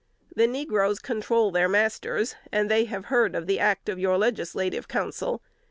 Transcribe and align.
The 0.35 0.47
negroes 0.47 0.97
control 0.97 1.51
their 1.51 1.69
masters; 1.69 2.33
and 2.51 2.71
have 2.71 3.05
heard 3.05 3.35
of 3.35 3.45
the 3.45 3.59
act 3.59 3.87
of 3.87 3.99
your 3.99 4.17
legislative 4.17 4.87
council. 4.87 5.43